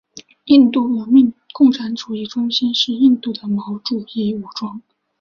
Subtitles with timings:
[0.45, 4.81] 印度革命共产主义中心是印度的毛主义武装。